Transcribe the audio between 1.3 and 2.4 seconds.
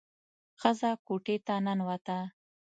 ته ننوته.